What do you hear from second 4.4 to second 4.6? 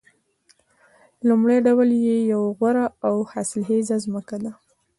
ده